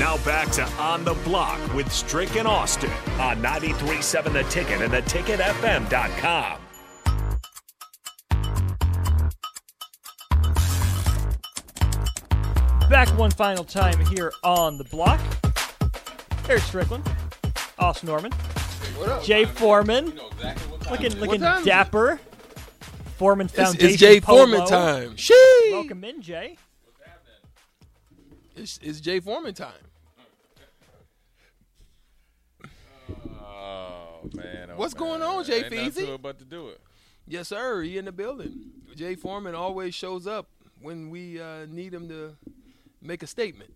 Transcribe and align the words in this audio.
Now 0.00 0.16
back 0.24 0.50
to 0.52 0.64
On 0.78 1.04
the 1.04 1.12
Block 1.12 1.60
with 1.74 1.92
Strick 1.92 2.36
and 2.36 2.48
Austin 2.48 2.90
on 3.20 3.42
93.7 3.42 4.32
The 4.32 4.44
Ticket 4.44 4.80
and 4.80 4.90
theticketfm.com. 4.94 6.58
Back 12.88 13.08
one 13.18 13.30
final 13.30 13.62
time 13.62 14.04
here 14.06 14.32
on 14.42 14.78
the 14.78 14.84
block. 14.84 15.20
Eric 16.48 16.62
Strickland, 16.62 17.08
Austin 17.78 18.08
Norman, 18.08 18.32
Jay 19.22 19.44
Foreman, 19.44 20.18
looking 20.90 21.14
looking 21.16 21.40
time 21.42 21.60
is 21.60 21.66
it? 21.66 21.68
dapper. 21.68 22.18
Foreman 23.18 23.48
It's, 23.48 23.54
Foundation. 23.54 23.88
it's 23.90 23.98
Jay 23.98 24.18
polo. 24.18 24.46
Foreman 24.46 24.66
time. 24.66 25.14
Shee! 25.16 25.68
Welcome 25.72 26.02
in, 26.04 26.22
Jay. 26.22 26.56
It's, 28.60 28.78
it's 28.82 29.00
Jay 29.00 29.20
Foreman 29.20 29.54
time. 29.54 29.72
Oh 33.42 34.28
man, 34.34 34.70
oh, 34.70 34.76
What's 34.76 34.94
man. 34.94 35.00
going 35.00 35.22
on, 35.22 35.44
Jay 35.44 35.64
Ain't 35.64 35.72
Feezy? 35.72 36.20
But 36.20 36.38
to 36.40 36.44
do 36.44 36.68
it. 36.68 36.80
Yes, 37.26 37.48
sir. 37.48 37.80
He 37.82 37.96
in 37.96 38.04
the 38.04 38.12
building. 38.12 38.72
Jay 38.94 39.14
Foreman 39.14 39.54
always 39.54 39.94
shows 39.94 40.26
up 40.26 40.48
when 40.80 41.08
we 41.08 41.40
uh, 41.40 41.66
need 41.70 41.94
him 41.94 42.08
to 42.08 42.36
make 43.00 43.22
a 43.22 43.26
statement. 43.26 43.72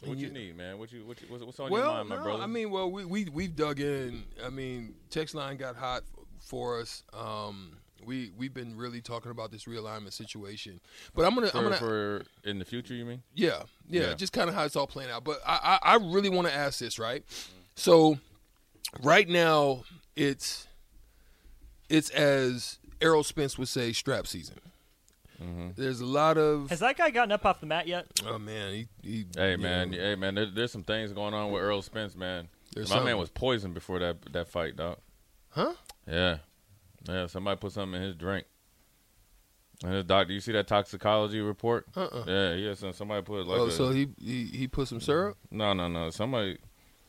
What 0.00 0.12
And 0.12 0.20
you 0.20 0.30
need, 0.30 0.56
man? 0.56 0.78
What 0.78 0.92
you, 0.92 1.04
what 1.04 1.20
you 1.20 1.26
what's, 1.28 1.44
what's 1.44 1.60
on 1.60 1.70
your 1.70 1.84
mind, 1.84 2.08
my 2.08 2.16
no, 2.16 2.22
brother? 2.22 2.42
I 2.42 2.46
mean, 2.46 2.70
well, 2.70 2.90
we 2.90 3.04
we 3.04 3.24
we've 3.26 3.54
dug 3.54 3.80
in. 3.80 4.24
I 4.42 4.48
mean, 4.48 4.94
text 5.10 5.34
line 5.34 5.58
got 5.58 5.76
hot 5.76 6.02
for 6.40 6.80
us. 6.80 7.02
Um, 7.12 7.76
we 8.04 8.30
we've 8.36 8.52
been 8.54 8.76
really 8.76 9.00
talking 9.00 9.30
about 9.30 9.50
this 9.50 9.64
realignment 9.64 10.12
situation. 10.12 10.80
But 11.14 11.24
I'm 11.26 11.34
gonna 11.34 11.48
for, 11.48 11.58
I'm 11.58 11.64
gonna 11.64 11.76
for 11.76 12.24
in 12.44 12.58
the 12.58 12.64
future, 12.64 12.94
you 12.94 13.04
mean? 13.04 13.22
Yeah, 13.34 13.62
yeah, 13.88 14.08
Yeah. 14.08 14.14
just 14.14 14.32
kind 14.32 14.48
of 14.48 14.54
how 14.54 14.64
it's 14.64 14.76
all 14.76 14.86
playing 14.86 15.10
out. 15.10 15.24
But 15.24 15.40
I, 15.46 15.78
I, 15.82 15.92
I 15.92 15.94
really 15.96 16.28
want 16.28 16.46
to 16.48 16.54
ask 16.54 16.78
this, 16.78 16.98
right? 16.98 17.24
So, 17.74 18.18
right 19.02 19.28
now, 19.28 19.84
it's 20.14 20.66
it's 21.88 22.10
as 22.10 22.78
Errol 23.00 23.22
Spence 23.24 23.58
would 23.58 23.68
say, 23.68 23.92
strap 23.92 24.26
season. 24.26 24.56
Mm-hmm. 25.42 25.68
There's 25.76 26.00
a 26.00 26.06
lot 26.06 26.38
of 26.38 26.70
Has 26.70 26.80
that 26.80 26.96
guy 26.96 27.10
gotten 27.10 27.30
up 27.32 27.44
off 27.44 27.60
the 27.60 27.66
mat 27.66 27.86
yet? 27.86 28.06
oh 28.26 28.38
man, 28.38 28.72
he, 28.72 28.88
he 29.02 29.26
Hey 29.36 29.56
man, 29.56 29.90
know, 29.90 29.98
hey 29.98 30.14
man, 30.14 30.34
there, 30.34 30.46
there's 30.46 30.72
some 30.72 30.82
things 30.82 31.12
going 31.12 31.34
on 31.34 31.50
with 31.52 31.62
Errol 31.62 31.82
Spence, 31.82 32.16
man. 32.16 32.48
There's 32.74 32.88
My 32.88 32.96
something. 32.96 33.06
man 33.12 33.18
was 33.18 33.28
poisoned 33.30 33.74
before 33.74 33.98
that 33.98 34.32
that 34.32 34.48
fight, 34.48 34.76
dog. 34.76 34.96
huh? 35.50 35.74
Yeah, 36.08 36.38
yeah. 37.08 37.26
Somebody 37.26 37.58
put 37.58 37.72
something 37.72 38.00
in 38.00 38.06
his 38.06 38.16
drink. 38.16 38.46
And 39.84 39.92
his 39.92 40.04
doctor, 40.04 40.32
you 40.32 40.40
see 40.40 40.52
that 40.52 40.66
toxicology 40.66 41.40
report? 41.40 41.86
Uh-uh. 41.94 42.24
Yeah, 42.26 42.54
yeah. 42.54 42.74
So 42.74 42.92
somebody 42.92 43.22
put 43.22 43.46
like 43.46 43.60
oh, 43.60 43.66
a, 43.66 43.70
so 43.70 43.90
he, 43.90 44.08
he 44.18 44.44
he 44.44 44.68
put 44.68 44.88
some 44.88 45.00
syrup. 45.00 45.36
no, 45.50 45.74
no, 45.74 45.86
no. 45.86 46.08
Somebody, 46.08 46.56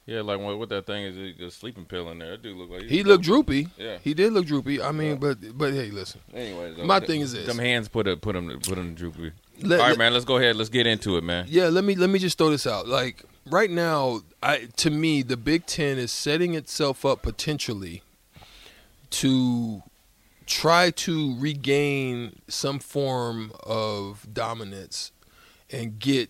yeah, 0.05 0.19
like 0.19 0.39
what, 0.39 0.59
what 0.59 0.67
that 0.69 0.85
thing 0.85 1.03
is, 1.03 1.39
a, 1.39 1.49
sleeping 1.49 1.85
pill 1.85 2.09
in 2.11 2.19
there. 2.19 2.31
That 2.31 2.41
dude 2.41 2.57
looked 2.57 2.71
like 2.71 2.83
He 2.83 3.03
looked 3.03 3.23
droopy. 3.23 3.69
Yeah. 3.77 3.99
he 4.03 4.13
did 4.13 4.33
look 4.33 4.45
droopy. 4.45 4.81
I 4.81 4.91
mean, 4.91 5.15
but 5.15 5.37
but 5.57 5.73
hey, 5.73 5.91
listen. 5.91 6.19
Anyways, 6.33 6.77
My 6.79 6.99
though, 6.99 7.05
thing 7.05 7.21
is 7.21 7.31
this. 7.31 7.47
Them 7.47 7.59
hands 7.59 7.87
put 7.87 8.05
a, 8.05 8.17
put 8.17 8.35
him 8.35 8.49
put 8.59 8.77
him 8.77 8.95
droopy. 8.95 9.31
Let- 9.61 9.79
All 9.79 9.85
right, 9.85 9.89
let- 9.91 9.97
man. 9.97 10.13
Let's 10.13 10.25
go 10.25 10.35
ahead. 10.35 10.57
Let's 10.57 10.69
get 10.69 10.87
into 10.87 11.15
it, 11.15 11.23
man. 11.23 11.45
Yeah, 11.47 11.69
let 11.69 11.85
me 11.85 11.95
let 11.95 12.09
me 12.09 12.19
just 12.19 12.37
throw 12.37 12.49
this 12.49 12.67
out. 12.67 12.85
Like 12.85 13.23
right 13.45 13.71
now, 13.71 14.21
I 14.43 14.67
to 14.75 14.89
me 14.89 15.21
the 15.21 15.37
Big 15.37 15.65
Ten 15.65 15.97
is 15.97 16.11
setting 16.11 16.53
itself 16.53 17.05
up 17.05 17.21
potentially 17.21 18.03
to 19.11 19.83
try 20.45 20.91
to 20.91 21.35
regain 21.39 22.39
some 22.47 22.79
form 22.79 23.51
of 23.63 24.25
dominance 24.31 25.11
and 25.69 25.99
get 25.99 26.29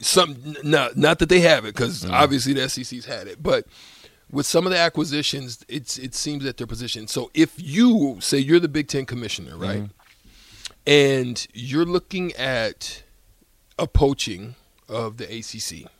some. 0.00 0.36
Not 0.62 0.96
not 0.96 1.18
that 1.18 1.28
they 1.28 1.40
have 1.40 1.64
it 1.64 1.74
because 1.74 2.04
mm-hmm. 2.04 2.14
obviously 2.14 2.52
the 2.52 2.68
SEC's 2.68 3.06
had 3.06 3.26
it, 3.26 3.42
but 3.42 3.66
with 4.30 4.46
some 4.46 4.66
of 4.66 4.72
the 4.72 4.78
acquisitions, 4.78 5.64
it's 5.68 5.98
it 5.98 6.14
seems 6.14 6.44
that 6.44 6.56
they're 6.56 6.66
positioned. 6.66 7.10
So 7.10 7.30
if 7.34 7.54
you 7.56 8.18
say 8.20 8.38
you're 8.38 8.60
the 8.60 8.68
Big 8.68 8.88
Ten 8.88 9.06
commissioner, 9.06 9.56
right, 9.56 9.82
mm-hmm. 9.82 10.72
and 10.86 11.46
you're 11.52 11.84
looking 11.84 12.32
at 12.32 13.02
a 13.78 13.86
poaching 13.86 14.54
of 14.88 15.16
the 15.16 15.24
ACC 15.24 15.90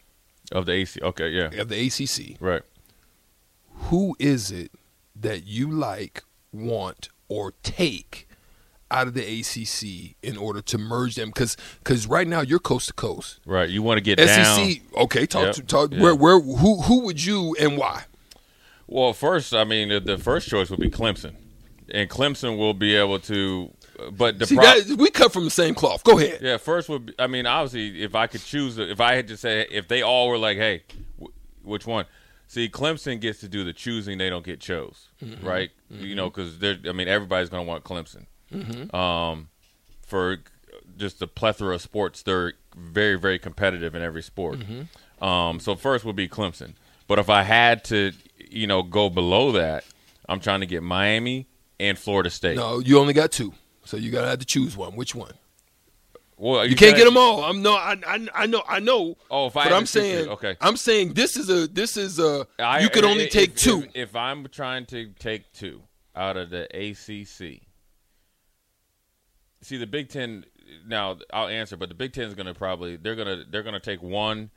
Of 0.53 0.67
the 0.67 0.73
AC. 0.73 1.01
Okay, 1.01 1.29
yeah, 1.31 1.51
of 1.61 1.69
the 1.69 1.87
ACC, 1.87 2.37
right. 2.41 2.63
who 3.75 4.17
is 4.19 4.51
it 4.51 4.71
that 5.17 5.47
you 5.47 5.71
like, 5.71 6.23
want, 6.53 7.09
or 7.29 7.53
take 7.63 8.29
out 8.91 9.07
of 9.09 9.15
the 9.15 9.23
ACC 9.41 10.15
in 10.23 10.37
order 10.37 10.61
to 10.63 10.79
merge 10.79 11.15
them? 11.17 11.29
Because 11.31 11.57
because 11.79 12.07
right 12.07 12.27
now 12.27 12.41
you're 12.41 12.59
coast 12.59 12.89
to 12.89 12.93
coast. 12.93 13.41
Right. 13.47 13.69
You 13.69 13.83
want 13.83 13.99
to 13.99 14.03
get 14.03 14.19
SEC, 14.19 14.35
down. 14.35 15.05
okay, 15.05 15.27
talk 15.27 15.47
Yep, 15.47 15.55
to 15.57 15.63
talk. 15.63 15.93
yeah. 15.93 16.03
Where 16.03 16.15
where 16.15 16.41
who 16.41 16.83
who 16.83 17.01
would 17.05 17.25
you 17.25 17.57
and 17.61 17.77
why? 17.77 18.05
Well, 18.87 19.13
first, 19.15 19.55
I 19.55 19.65
mean, 19.65 19.89
the, 19.89 19.99
the 20.01 20.19
first 20.19 20.49
choice 20.49 20.69
would 20.71 20.79
be 20.81 20.91
Clemson, 20.91 21.35
and 21.91 22.09
Clemson 22.11 22.59
will 22.59 22.75
be 22.75 22.95
able 22.95 23.19
to. 23.21 23.71
Uh, 23.99 24.11
but 24.11 24.39
the 24.39 24.47
See, 24.47 24.57
pro- 24.57 24.65
that, 24.65 24.97
we 24.99 25.09
cut 25.11 25.33
from 25.33 25.45
the 25.45 25.51
same 25.51 25.75
cloth. 25.75 26.05
Go 26.05 26.19
ahead. 26.19 26.41
yeah, 26.43 26.59
first 26.59 26.89
would. 26.91 27.07
Be, 27.07 27.15
I 27.19 27.27
mean, 27.27 27.47
obviously, 27.47 28.03
if 28.03 28.15
I 28.15 28.27
could 28.27 28.43
choose, 28.43 28.77
if 28.79 29.01
I 29.01 29.15
had 29.15 29.27
to 29.29 29.37
say, 29.39 29.67
if 29.71 29.89
they 29.89 30.03
all 30.03 30.29
were 30.29 30.37
like, 30.37 30.59
hey, 30.59 30.83
w- 31.19 31.33
which 31.63 31.87
one? 31.87 32.05
See, 32.55 32.69
Clemson 32.69 33.21
gets 33.21 33.41
to 33.41 33.49
do 33.49 33.65
the 33.65 33.73
choosing; 33.73 34.17
they 34.19 34.31
don't 34.31 34.45
get 34.45 34.61
chose, 34.61 35.09
Mm-hmm. 35.21 35.45
right? 35.45 35.71
You 35.91 36.15
know, 36.15 36.31
because 36.31 36.61
they're. 36.61 36.79
I 36.89 36.93
mean, 36.93 37.09
everybody's 37.09 37.49
going 37.49 37.65
to 37.65 37.69
want 37.69 37.83
Clemson. 37.83 38.27
Mm-hmm. 38.53 38.95
Um, 38.95 39.49
for 40.07 40.39
just 40.97 41.19
the 41.19 41.27
plethora 41.27 41.75
of 41.75 41.83
sports, 41.83 42.23
they're 42.23 42.53
very, 42.77 43.19
very 43.19 43.41
competitive 43.41 43.97
in 43.97 44.03
every 44.03 44.23
sport. 44.23 44.61
Mm-hmm. 44.61 45.25
Um, 45.25 45.59
so 45.59 45.75
first 45.75 46.05
would 46.05 46.15
be 46.15 46.29
Clemson. 46.29 46.75
But 47.09 47.19
if 47.19 47.29
I 47.29 47.43
had 47.43 47.83
to, 47.87 48.13
you 48.49 48.69
know, 48.69 48.85
go 48.85 49.11
below 49.11 49.51
that, 49.53 49.85
I'm 50.29 50.39
trying 50.39 50.61
to 50.61 50.67
get 50.67 50.85
Miami 50.85 51.49
and 51.81 51.99
Florida 51.99 52.31
State. 52.31 52.57
No, 52.57 52.79
you 52.79 53.01
only 53.01 53.15
got 53.15 53.33
two, 53.33 53.53
so 53.85 53.97
you 53.97 54.13
gotta 54.13 54.29
have 54.29 54.39
to 54.39 54.47
choose 54.47 54.77
one. 54.77 54.95
Which 54.95 55.13
one? 55.13 55.33
Well, 56.53 56.67
You 56.67 56.77
can't 56.77 56.91
said- 56.91 56.99
get 56.99 57.05
them 57.07 57.17
all. 57.17 57.43
I'm 57.43 57.63
no, 57.63 57.75
I, 57.75 57.97
I, 58.07 58.29
I 58.35 58.47
know, 58.47 58.63
I 58.69 58.79
know. 58.81 59.17
Oh, 59.31 59.47
if 59.47 59.57
I 59.57 59.65
but 59.65 59.73
I'm 59.73 59.87
saying, 59.87 60.27
it, 60.27 60.29
okay. 60.33 60.57
I'm 60.61 60.77
saying 60.77 61.15
this 61.15 61.37
is 61.37 61.49
a, 61.49 61.67
this 61.67 61.97
is 61.97 62.19
a. 62.19 62.47
I- 62.59 62.81
you 62.81 62.91
could 62.91 63.05
only 63.05 63.25
if- 63.25 63.31
take 63.33 63.57
two. 63.57 63.83
If, 63.95 64.11
if 64.11 64.17
I'm 64.17 64.47
trying 64.49 64.87
to 64.87 65.13
take 65.19 65.53
two 65.53 65.83
out 66.15 66.37
of 66.37 66.51
the 66.51 66.65
ACC, 66.77 67.63
see 69.63 69.77
the 69.77 69.87
Big 69.87 70.09
Ten. 70.11 70.45
Now 70.87 71.19
I'll 71.33 71.49
answer, 71.49 71.77
but 71.77 71.89
the 71.89 71.95
Big 71.95 72.13
Ten 72.13 72.25
is 72.29 72.35
going 72.35 72.47
to 72.47 72.55
probably 72.55 72.97
they're 72.97 73.17
going 73.17 73.39
to 73.39 73.45
they're 73.51 73.63
going 73.63 73.75
to 73.75 73.81
take 73.81 74.03
one 74.03 74.51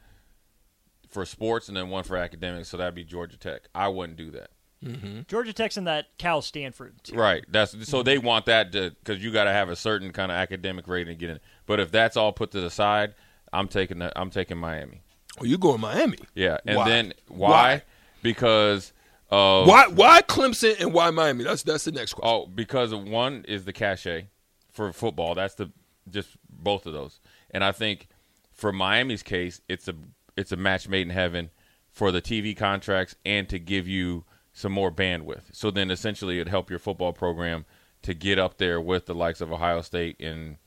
for 1.10 1.26
sports 1.26 1.68
and 1.70 1.78
then 1.78 1.90
one 1.90 2.04
for 2.04 2.18
academics. 2.18 2.70
So 2.70 2.78
that'd 2.78 2.96
be 2.96 3.04
Georgia 3.06 3.38
Tech. 3.38 3.70
I 3.74 3.88
wouldn't 3.88 4.18
do 4.18 4.32
that. 4.32 4.50
Mm-hmm. 4.84 5.22
Georgia 5.28 5.54
Tech's 5.54 5.78
in 5.78 5.86
that 5.86 6.18
Cal 6.18 6.42
Stanford. 6.42 6.96
tier. 7.04 7.18
Right. 7.18 7.44
That's 7.50 7.72
so 7.72 7.78
mm-hmm. 7.78 8.06
they 8.06 8.18
want 8.18 8.46
that 8.46 8.72
to 8.74 8.92
because 8.92 9.24
you 9.24 9.32
got 9.32 9.46
to 9.46 9.52
have 9.52 9.70
a 9.70 9.76
certain 9.76 10.12
kind 10.12 10.32
of 10.32 10.38
academic 10.38 10.88
rating 10.88 11.16
to 11.16 11.20
get 11.20 11.30
in. 11.30 11.40
But 11.66 11.80
if 11.80 11.92
that's 11.92 12.16
all 12.16 12.32
put 12.32 12.52
to 12.52 12.62
the 12.62 12.70
side, 12.70 13.16
I'm 13.52 13.68
taking 13.68 14.00
the, 14.00 14.18
I'm 14.20 14.30
taking 14.30 14.58
Miami. 14.58 15.02
oh, 15.42 15.46
you 15.46 15.58
going 15.58 15.82
Miami? 15.82 16.20
Yeah, 16.36 16.58
and 16.66 16.78
Why? 16.78 16.90
then 16.90 17.14
why? 17.28 17.50
Why? 17.50 17.82
Because 18.22 18.94
of 19.30 19.68
Why, 19.68 19.88
why 19.88 20.22
Clemson 20.22 20.80
and 20.80 20.94
why 20.94 21.10
Miami? 21.10 21.44
That's 21.44 21.64
that's 21.64 21.86
the 21.86 21.92
next 21.92 22.14
question. 22.14 22.44
Oh, 22.44 22.46
because 22.46 22.94
one 22.94 23.46
is 23.48 23.66
the 23.66 23.74
cachet 23.74 24.28
for 24.72 24.94
football. 24.94 25.34
That's 25.34 25.56
the 25.56 25.72
just 26.10 26.30
both 26.50 26.86
of 26.86 26.94
those. 26.94 27.20
And 27.52 27.64
I 27.64 27.72
think 27.72 28.08
for 28.54 28.72
Miami's 28.72 29.24
case, 29.24 29.62
it's 29.68 29.88
a 29.88 29.96
it's 30.36 30.52
a 30.52 30.56
match 30.56 30.88
made 30.88 31.08
in 31.08 31.10
heaven 31.10 31.50
for 31.90 32.12
the 32.12 32.22
TV 32.22 32.56
contracts 32.56 33.16
and 33.26 33.50
to 33.50 33.58
give 33.58 33.88
you 33.88 34.24
some 34.58 34.72
more 34.72 34.92
bandwidth. 34.92 35.44
So 35.52 35.70
then 35.70 35.92
essentially 35.92 36.40
it'd 36.40 36.50
help 36.50 36.72
your 36.72 36.80
football 36.80 37.14
program 37.14 37.66
to 38.02 38.16
get 38.16 38.40
up 38.40 38.58
there 38.58 38.82
with 38.82 39.06
the 39.06 39.14
likes 39.14 39.40
of 39.40 39.52
Ohio 39.52 39.82
State 39.82 40.20
and 40.20 40.58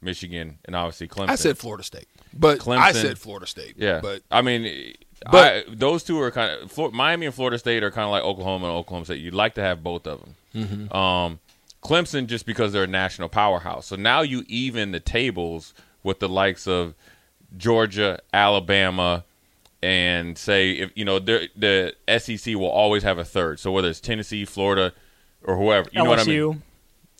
Michigan 0.00 0.58
and 0.64 0.74
obviously 0.74 1.06
Clemson. 1.06 1.28
I 1.28 1.34
said 1.34 1.58
Florida 1.58 1.84
State, 1.84 2.08
but 2.32 2.58
Clemson, 2.58 2.78
I 2.78 2.92
said 2.92 3.18
Florida 3.18 3.46
State. 3.46 3.74
Yeah, 3.76 4.00
but 4.00 4.22
I 4.30 4.40
mean, 4.40 4.94
But- 5.30 5.52
I, 5.52 5.64
those 5.68 6.02
two 6.02 6.18
are 6.18 6.30
kind 6.30 6.50
of 6.62 6.94
Miami 6.94 7.26
and 7.26 7.34
Florida 7.34 7.58
State 7.58 7.82
are 7.82 7.90
kind 7.90 8.06
of 8.06 8.10
like 8.10 8.22
Oklahoma 8.22 8.68
and 8.68 8.74
Oklahoma 8.74 9.04
State. 9.04 9.20
You'd 9.20 9.34
like 9.34 9.54
to 9.56 9.62
have 9.62 9.82
both 9.82 10.06
of 10.06 10.20
them. 10.20 10.34
Mm-hmm. 10.54 10.96
Um, 10.96 11.40
Clemson 11.82 12.26
just 12.28 12.46
because 12.46 12.72
they're 12.72 12.84
a 12.84 12.88
national 12.88 13.28
powerhouse. 13.28 13.84
So 13.86 13.96
now 13.96 14.22
you 14.22 14.44
even 14.48 14.92
the 14.92 15.00
tables 15.00 15.74
with 16.02 16.20
the 16.20 16.28
likes 16.28 16.66
of 16.66 16.94
Georgia, 17.54 18.18
Alabama, 18.32 19.24
and 19.86 20.36
say 20.36 20.72
if 20.72 20.90
you 20.96 21.04
know 21.04 21.18
the 21.20 21.94
SEC 22.18 22.54
will 22.56 22.66
always 22.70 23.04
have 23.04 23.18
a 23.18 23.24
third. 23.24 23.60
So 23.60 23.70
whether 23.70 23.88
it's 23.88 24.00
Tennessee, 24.00 24.44
Florida, 24.44 24.92
or 25.42 25.56
whoever, 25.56 25.88
you 25.92 26.02
know 26.02 26.10
what 26.10 26.18
I 26.18 26.24
mean? 26.24 26.40
LSU. 26.40 26.62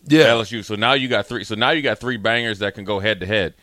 yeah, 0.07 0.25
LSU. 0.25 0.65
So 0.65 0.75
now 0.75 0.93
you 0.93 1.07
got 1.07 1.27
three. 1.27 1.43
So 1.45 1.55
now 1.55 1.69
you 1.71 1.81
got 1.81 1.99
three 1.99 2.17
bangers 2.17 2.59
that 2.59 2.75
can 2.75 2.83
go 2.83 2.99
head 2.99 3.21
to 3.21 3.25
head: 3.25 3.53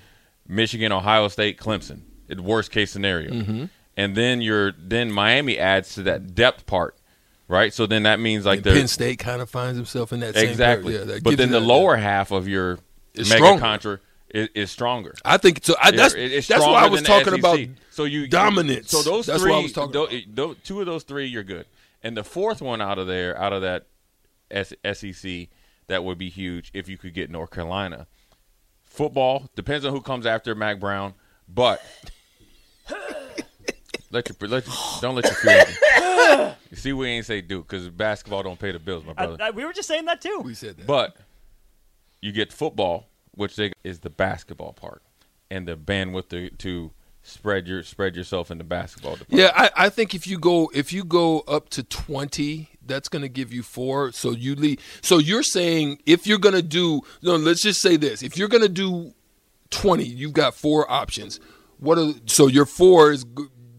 Michigan, 0.49 0.91
Ohio 0.93 1.29
State, 1.29 1.59
Clemson. 1.59 2.01
In 2.27 2.43
worst 2.43 2.71
case 2.71 2.91
scenario, 2.91 3.31
Mm-hmm. 3.33 3.65
and 3.99 4.17
then 4.17 4.41
you're 4.41 4.73
then 4.79 5.13
Miami 5.13 5.59
adds 5.59 5.95
to 5.97 6.03
that 6.05 6.35
depth 6.35 6.65
part, 6.65 6.97
right? 7.49 7.71
So 7.75 7.85
then 7.87 8.05
that 8.05 8.19
means 8.19 8.47
like 8.47 8.59
And 8.61 8.65
the 8.65 8.71
Penn 8.73 8.89
State 8.89 9.19
kind 9.19 9.43
of 9.43 9.51
finds 9.51 9.77
himself 9.77 10.11
in 10.11 10.21
that 10.21 10.35
same 10.35 10.49
exactly. 10.49 10.95
Yeah, 10.97 11.05
that 11.05 11.23
but 11.23 11.37
then 11.37 11.51
the 11.51 11.61
that- 11.61 11.67
lower 11.67 11.97
half 11.97 12.31
of 12.31 12.49
your 12.49 12.79
Is 13.13 13.29
mega 13.29 13.45
stronger. 13.45 13.61
contra 13.61 14.01
is, 14.35 14.49
is 14.55 14.71
stronger. 14.71 15.15
I 15.25 15.39
think 15.39 15.61
so. 15.65 15.75
I, 15.81 15.91
that's 15.93 16.13
It- 16.13 16.33
it's 16.33 16.49
that's 16.49 16.61
why 16.61 16.85
I 16.85 16.89
was 16.89 17.01
talking 17.03 17.33
about. 17.39 17.59
So 17.91 18.05
you 18.05 18.27
dominance. 18.27 18.91
So 18.91 19.03
those 19.03 19.25
That's 19.27 19.41
three, 19.41 19.51
what 19.53 19.59
I 19.59 19.63
was 19.63 19.73
talking 19.73 19.93
tho- 19.93 20.05
about. 20.05 20.23
tho- 20.35 20.55
two 20.65 20.81
of 20.81 20.87
those 20.87 21.05
three, 21.05 21.27
you're 21.27 21.43
good. 21.45 21.65
And 22.03 22.15
the 22.17 22.25
fourth 22.25 22.61
one 22.61 22.83
out 22.83 22.99
of 22.99 23.07
there, 23.07 23.39
out 23.41 23.53
of 23.55 23.63
that 23.63 23.87
SEC, 24.67 25.49
that 25.87 26.05
would 26.05 26.19
be 26.19 26.29
huge 26.29 26.71
if 26.75 26.89
you 26.89 26.99
could 26.99 27.15
get 27.15 27.31
North 27.31 27.51
Carolina. 27.51 28.07
Football 28.83 29.49
depends 29.57 29.85
on 29.87 29.93
who 29.93 30.01
comes 30.03 30.27
after 30.27 30.55
Mack 30.55 30.79
Brown, 30.81 31.15
but 31.49 31.81
let 34.11 34.29
your, 34.29 34.49
let 34.49 34.67
your 34.67 34.75
don't 35.01 35.15
let 35.15 35.25
your 35.25 35.35
feelings. 35.35 36.57
you 36.71 36.77
see, 36.77 36.93
we 36.93 37.09
ain't 37.09 37.27
say 37.27 37.41
Duke 37.41 37.67
because 37.69 37.89
basketball 37.89 38.43
don't 38.43 38.59
pay 38.59 38.73
the 38.73 38.79
bills, 38.79 39.05
my 39.05 39.13
I, 39.17 39.27
brother. 39.27 39.43
I, 39.45 39.51
we 39.51 39.65
were 39.65 39.73
just 39.73 39.89
saying 39.89 40.05
that 40.07 40.21
too. 40.21 40.43
we 40.45 40.55
said 40.55 40.77
that. 40.77 40.87
But 40.87 41.17
you 42.21 42.33
get 42.33 42.53
football, 42.53 43.07
which 43.35 43.57
they, 43.57 43.73
is 43.83 44.01
the 44.01 44.11
basketball 44.11 44.73
part, 44.73 45.03
and 45.51 45.69
the 45.69 45.77
bandwidth 45.77 46.29
to, 46.31 46.51
to 46.51 46.93
spread 47.23 47.67
your 47.67 47.83
spread 47.83 48.15
yourself 48.15 48.51
in 48.51 48.59
the 48.59 48.65
basketball 48.65 49.17
department. 49.17 49.41
Yeah, 49.41 49.53
I, 49.55 49.87
I 49.87 49.89
think 49.89 50.15
if 50.15 50.27
you 50.27 50.39
go 50.39 50.71
if 50.75 50.93
you 50.93 51.05
go 51.05 51.41
up 51.41 51.69
to 51.71 51.83
twenty, 51.83 52.69
that's 52.85 53.09
going 53.09 53.23
to 53.23 53.29
give 53.29 53.53
you 53.53 53.63
four. 53.63 54.13
So 54.13 54.31
you 54.31 54.55
leave. 54.55 54.79
So 55.01 55.19
you're 55.19 55.43
saying 55.43 56.03
if 56.07 56.27
you're 56.27 56.39
going 56.39 56.55
to 56.55 56.63
do 56.63 57.01
no, 57.23 57.37
let's 57.37 57.63
just 57.63 57.81
say 57.81 57.97
this: 57.97 58.23
if 58.23 58.37
you're 58.37 58.49
going 58.49 58.63
to 58.63 58.69
do 58.69 59.15
twenty, 59.71 60.05
you've 60.05 60.35
got 60.35 60.55
four 60.55 60.91
options. 60.91 61.41
What 61.79 61.99
are 61.99 62.13
so 62.27 62.47
your 62.47 62.67
four 62.67 63.13
is 63.13 63.25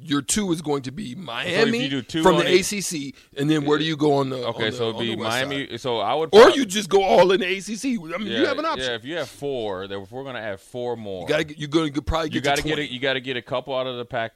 your 0.06 0.22
two 0.22 0.52
is 0.52 0.62
going 0.62 0.84
to 0.84 0.92
be 0.92 1.16
Miami 1.16 1.90
do 1.90 2.02
two 2.02 2.22
from 2.24 2.38
the 2.38 2.50
each- 2.54 2.72
ACC, 2.72 3.16
and 3.38 3.50
then 3.50 3.66
where 3.66 3.78
do 3.78 3.84
you 3.86 3.98
go 3.98 4.14
on 4.16 4.30
the 4.30 4.38
Okay, 4.48 4.66
on 4.66 4.72
the- 4.72 4.78
so 4.78 4.90
it'd 4.90 5.00
be 5.02 5.16
Miami. 5.16 5.68
side? 5.70 5.82
So 5.82 6.00
I 6.00 6.14
would, 6.14 6.30
or 6.34 6.50
you 6.52 6.66
just 6.66 6.90
go 6.90 7.04
all 7.04 7.32
in 7.32 7.40
the 7.42 7.48
ACC. 7.58 7.98
I 8.14 8.18
mean, 8.18 8.28
yeah, 8.32 8.40
you 8.40 8.46
have 8.46 8.60
an 8.60 8.66
option. 8.66 8.86
Yeah, 8.88 8.96
if 8.96 9.04
you 9.06 9.18
have 9.18 9.30
four, 9.30 9.88
then 9.88 10.02
if 10.02 10.12
we're 10.12 10.24
gonna 10.24 10.40
add 10.40 10.60
four 10.60 10.96
more, 10.96 11.24
You 11.24 11.28
gotta 11.28 11.58
you're 11.60 11.68
going 11.70 11.92
to 11.94 12.02
probably 12.02 12.30
get 12.30 12.36
you 12.36 12.42
got 12.42 12.56
to 12.58 12.62
to 12.62 12.68
get 12.68 12.76
20. 12.76 12.90
a, 12.90 12.94
you 12.94 13.00
got 13.00 13.14
to 13.14 13.22
get 13.22 13.38
a 13.38 13.42
couple 13.42 13.76
out 13.76 13.88
of 13.88 13.98
the 13.98 14.06
pack. 14.06 14.34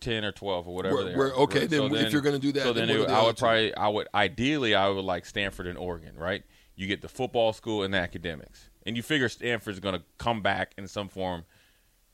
10 0.00 0.24
or 0.26 0.30
12 0.32 0.68
or 0.68 0.74
whatever 0.74 0.94
Where- 0.96 1.04
they 1.04 1.16
where- 1.16 1.30
okay, 1.32 1.66
then 1.66 1.92
if 1.94 2.12
you're 2.12 2.20
gonna 2.20 2.38
do 2.38 2.52
that, 2.52 2.64
so 2.64 2.74
then 2.74 2.88
then, 2.88 3.00
it- 3.00 3.08
I 3.08 3.22
would 3.22 3.38
probably 3.38 3.74
I 3.74 3.88
would 3.88 4.06
ideally 4.14 4.74
I 4.74 4.88
would 4.90 5.04
like 5.04 5.24
Stanford 5.24 5.66
and 5.66 5.78
Oregon, 5.78 6.14
right? 6.16 6.42
You 6.76 6.86
get 6.86 7.00
the 7.00 7.08
football 7.08 7.54
school 7.54 7.82
and 7.82 7.94
the 7.94 7.98
academics. 7.98 8.68
And 8.84 8.94
you 8.94 9.02
figure 9.02 9.28
Stanford's 9.30 9.80
going 9.80 9.94
to 9.96 10.02
come 10.18 10.42
back 10.42 10.72
in 10.76 10.86
some 10.86 11.08
form 11.08 11.44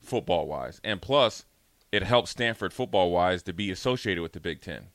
football 0.01 0.47
wise. 0.47 0.79
And 0.83 1.01
plus 1.01 1.43
it 1.93 2.03
helps 2.03 2.31
Stanford 2.31 2.73
football 2.73 3.11
wise 3.11 3.43
to 3.43 3.53
be 3.53 3.69
associated 3.71 4.21
with 4.21 4.33
the 4.33 4.39
Big 4.39 4.61
10. 4.61 4.87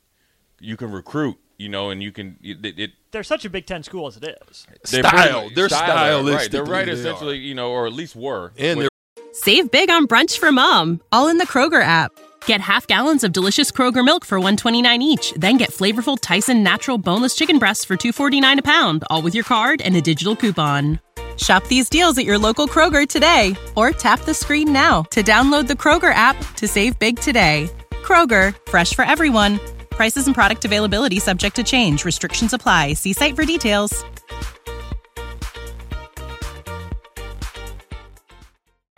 You 0.59 0.75
can 0.75 0.91
recruit, 0.91 1.37
you 1.57 1.69
know, 1.69 1.89
and 1.89 2.03
you 2.03 2.11
can 2.11 2.37
it, 2.43 2.65
it 2.77 2.91
They're 3.11 3.23
such 3.23 3.45
a 3.45 3.49
Big 3.49 3.65
Ten 3.65 3.81
school 3.83 4.07
as 4.07 4.17
it 4.17 4.37
is. 4.49 4.67
they 4.91 4.99
Style. 5.01 5.39
pretty- 5.41 5.55
They're 5.55 5.69
style, 5.69 6.23
right. 6.25 6.51
They're 6.51 6.63
stylistically, 6.63 6.67
right 6.69 6.85
they 6.85 6.91
essentially, 6.91 7.37
you 7.37 7.55
know, 7.55 7.71
or 7.71 7.87
at 7.87 7.93
least 7.93 8.15
were. 8.15 8.51
and 8.57 8.77
with- 8.77 8.89
they're 9.15 9.23
Save 9.31 9.71
big 9.71 9.89
on 9.89 10.05
brunch 10.07 10.37
for 10.37 10.51
mom, 10.51 11.01
all 11.13 11.29
in 11.29 11.37
the 11.37 11.47
Kroger 11.47 11.81
app. 11.81 12.11
Get 12.45 12.59
half 12.61 12.87
gallons 12.87 13.23
of 13.23 13.31
delicious 13.31 13.71
Kroger 13.71 14.03
milk 14.03 14.25
for 14.25 14.37
129 14.39 15.01
each, 15.01 15.33
then 15.37 15.55
get 15.57 15.69
flavorful 15.71 16.17
Tyson 16.19 16.63
natural 16.63 16.97
boneless 16.97 17.35
chicken 17.35 17.59
breasts 17.59 17.85
for 17.85 17.95
249 17.95 18.59
a 18.59 18.61
pound, 18.61 19.03
all 19.09 19.21
with 19.21 19.35
your 19.35 19.43
card 19.45 19.81
and 19.81 19.95
a 19.95 20.01
digital 20.01 20.35
coupon. 20.35 20.99
Shop 21.39 21.65
these 21.67 21.89
deals 21.89 22.17
at 22.17 22.25
your 22.25 22.37
local 22.37 22.67
Kroger 22.67 23.07
today 23.07 23.55
or 23.75 23.91
tap 23.91 24.21
the 24.21 24.33
screen 24.33 24.71
now 24.71 25.03
to 25.03 25.23
download 25.23 25.67
the 25.67 25.73
Kroger 25.73 26.13
app 26.13 26.35
to 26.55 26.67
save 26.67 26.99
big 26.99 27.19
today. 27.19 27.69
Kroger, 28.03 28.55
fresh 28.69 28.93
for 28.93 29.05
everyone. 29.05 29.59
Prices 29.89 30.27
and 30.27 30.35
product 30.35 30.65
availability 30.65 31.19
subject 31.19 31.55
to 31.55 31.63
change. 31.63 32.03
Restrictions 32.03 32.53
apply. 32.53 32.93
See 32.93 33.13
site 33.13 33.35
for 33.35 33.45
details. 33.45 34.05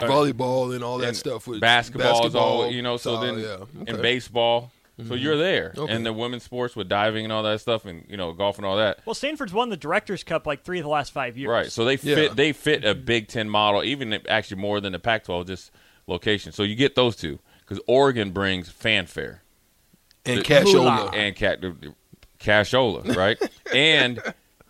volleyball 0.01 0.73
and 0.73 0.83
all 0.83 0.97
that 0.97 1.09
and 1.09 1.17
stuff 1.17 1.47
with 1.47 1.61
basketball, 1.61 2.25
is 2.25 2.35
all 2.35 2.71
you 2.71 2.81
know. 2.81 2.97
So 2.97 3.15
style, 3.15 3.35
then 3.35 3.43
yeah. 3.43 3.57
and 3.87 3.89
Okay. 3.89 4.01
Baseball, 5.01 5.15
so 5.15 5.15
mm-hmm. 5.15 5.23
you're 5.23 5.37
there, 5.37 5.73
Okay. 5.77 5.93
and 5.93 6.05
the 6.05 6.13
women's 6.13 6.43
sports 6.43 6.75
with 6.75 6.87
diving 6.89 7.23
and 7.25 7.33
all 7.33 7.43
that 7.43 7.59
stuff, 7.61 7.85
and 7.85 8.05
you 8.09 8.17
know 8.17 8.33
golf 8.33 8.57
and 8.57 8.65
all 8.65 8.77
that. 8.77 8.99
Well, 9.05 9.13
Stanford's 9.13 9.53
won 9.53 9.69
the 9.69 9.77
Directors 9.77 10.23
Cup 10.23 10.45
like 10.47 10.63
three 10.63 10.79
of 10.79 10.83
the 10.83 10.89
last 10.89 11.11
five 11.11 11.37
years. 11.37 11.49
Right. 11.49 11.71
So 11.71 11.85
they 11.85 11.93
Yeah. 11.93 12.15
fit 12.15 12.35
they 12.35 12.53
fit 12.53 12.85
a 12.85 12.95
Big 12.95 13.27
Ten 13.27 13.49
model, 13.49 13.83
even 13.83 14.13
if- 14.13 14.23
actually 14.29 14.61
more 14.61 14.79
than 14.79 14.93
the 14.93 14.99
Pac-12, 14.99 15.47
just 15.47 15.71
location. 16.07 16.51
So 16.51 16.63
you 16.63 16.75
get 16.75 16.95
those 16.95 17.15
two 17.15 17.39
because 17.61 17.79
Oregon 17.87 18.31
brings 18.31 18.69
fanfare 18.69 19.43
and 20.25 20.39
The- 20.39 20.43
cashola. 20.43 21.13
and 21.13 21.35
cat 21.35 21.61
cashola, 22.39 23.15
right? 23.17 23.37
and 23.73 24.21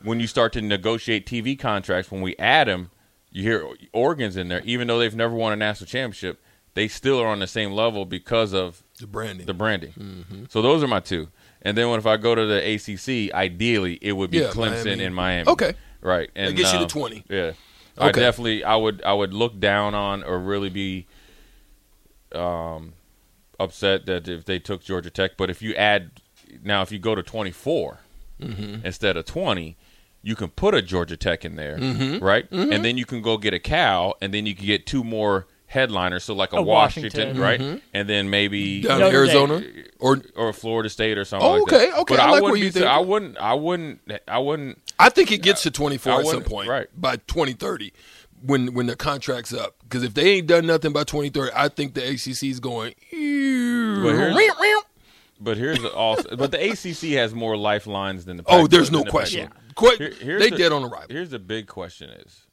when 0.04 0.20
you 0.20 0.28
start 0.28 0.54
to 0.54 0.62
negotiate 0.62 1.26
TV 1.26 1.56
contracts, 1.58 2.12
when 2.12 2.22
we 2.22 2.36
add 2.38 2.68
them, 2.68 2.90
you 3.32 3.44
hear 3.44 3.68
Oregon's 3.94 4.36
in 4.36 4.48
there, 4.50 4.62
even 4.66 4.88
though 4.88 5.00
they've 5.00 5.16
never 5.16 5.34
won 5.34 5.54
a 5.54 5.56
national 5.56 5.88
championship. 5.88 6.42
They 6.74 6.88
still 6.88 7.20
are 7.20 7.28
on 7.28 7.40
the 7.40 7.48
same 7.48 7.72
level 7.74 8.06
because 8.06 8.54
of 8.54 8.82
The 9.02 9.08
branding. 9.08 9.46
the 9.46 9.54
branding. 9.54 10.48
So 10.50 10.62
those 10.62 10.82
are 10.84 10.88
my 10.88 11.00
two. 11.02 11.28
And 11.62 11.78
then 11.78 11.90
when 11.90 12.00
if 12.00 12.06
I 12.06 12.18
go 12.18 12.34
to 12.34 12.46
the 12.46 12.60
ACC, 12.74 13.34
ideally 13.34 14.00
it 14.02 14.14
would 14.14 14.32
be 14.32 14.38
Yeah, 14.40 14.48
Clemson 14.52 14.86
Miami. 14.86 15.04
and 15.06 15.16
Miami. 15.16 15.50
Okay. 15.50 15.74
right. 16.02 16.30
And 16.36 16.56
gets 16.56 16.72
you 16.74 16.80
to 16.80 16.84
um, 16.86 16.90
20. 16.90 17.24
Yeah, 17.30 17.36
Okay. 17.40 17.56
I 17.98 18.12
definitely 18.12 18.64
I 18.64 18.76
would 18.76 19.04
I 19.04 19.14
would 19.14 19.34
look 19.34 19.60
down 19.60 19.94
on 19.94 20.24
or 20.24 20.40
really 20.40 20.70
be 20.70 21.06
um 22.34 22.94
upset 23.60 24.06
that 24.06 24.28
if 24.28 24.46
they 24.46 24.60
took 24.60 24.84
Georgia 24.84 25.10
Tech. 25.10 25.32
But 25.38 25.50
if 25.50 25.62
you 25.62 25.74
add 25.76 26.12
now, 26.64 26.82
if 26.82 26.92
you 26.92 27.00
go 27.00 27.16
to 27.16 27.24
24 27.24 28.00
Mm-hmm. 28.42 28.84
instead 28.84 29.18
of 29.18 29.26
twenty. 29.26 29.78
You 30.24 30.36
can 30.36 30.48
put 30.50 30.74
a 30.74 30.82
Georgia 30.82 31.16
Tech 31.16 31.46
in 31.46 31.56
there, 31.58 31.78
Mm-hmm. 31.78 32.24
right? 32.26 32.48
And 32.52 32.84
then 32.84 32.98
you 32.98 33.06
can 33.06 33.22
go 33.22 33.38
get 33.38 33.54
a 33.54 33.60
cow, 33.60 34.16
and 34.20 34.34
then 34.34 34.48
you 34.48 34.56
can 34.56 34.66
get 34.66 34.88
two 34.88 35.04
more 35.04 35.46
headliners. 35.72 36.24
So 36.26 36.34
like 36.36 36.54
a, 36.54 36.58
A 36.58 36.62
Washington, 36.62 37.12
Washington. 37.20 37.42
right? 37.42 37.60
Mm-hmm. 37.60 37.78
And 37.94 38.10
then 38.10 38.30
maybe 38.30 38.82
Down 38.82 39.02
in 39.02 39.14
Arizona 39.14 39.56
uh, 39.56 39.62
or 40.00 40.22
or 40.36 40.54
Florida 40.54 40.90
State 40.90 41.18
or 41.18 41.26
something 41.26 41.48
Oh, 41.48 41.54
like 41.54 41.62
okay, 41.74 41.90
that. 41.90 42.00
okay, 42.00 42.16
But 42.16 42.20
I 42.20 42.26
I, 42.28 42.32
like 42.32 42.42
wouldn't 42.42 42.52
what 42.52 42.60
you 42.60 42.66
be. 42.66 42.72
think. 42.72 42.86
I 42.86 43.00
wouldn't. 43.00 43.38
I 43.38 43.54
wouldn't. 43.54 44.02
I 44.28 44.38
wouldn't. 44.38 44.78
I 45.00 45.10
think 45.10 45.32
it 45.32 45.42
gets 45.42 45.62
uh, 45.66 45.70
to 45.70 45.72
24 45.72 46.20
at 46.20 46.28
some 46.28 46.44
point 46.44 46.70
right. 46.70 46.88
by 46.96 47.16
2030 47.16 47.94
when 48.44 48.74
when 48.74 48.88
the 48.88 48.96
contract's 48.96 49.54
up 49.54 49.76
because 49.84 50.04
if 50.04 50.14
they 50.14 50.30
ain't 50.34 50.48
done 50.48 50.66
nothing 50.68 50.92
by 50.94 51.04
2030 51.04 51.52
I 51.56 51.70
think 51.70 51.94
the 51.94 52.02
ACC 52.08 52.44
is 52.46 52.60
going 52.60 52.94
But 55.44 55.58
here's, 55.58 55.82
the 55.82 55.92
also. 55.94 56.36
But 56.36 56.52
the 56.52 56.72
ACC 56.72 57.14
has 57.18 57.34
more 57.34 57.58
lifelines 57.58 58.26
than 58.26 58.38
the. 58.38 58.44
Oh, 58.48 58.62
Pac-12 58.64 58.70
there's 58.70 58.92
no 58.92 59.04
the 59.04 59.10
question. 59.10 59.50
Pac-12. 59.76 60.22
Here- 60.22 60.40
they 60.40 60.50
the- 60.52 60.58
dead 60.58 60.72
on 60.72 60.84
arrival. 60.84 61.08
Here's 61.10 61.30
the 61.32 61.40
big 61.40 61.68
question: 61.68 62.10
is 62.12 62.46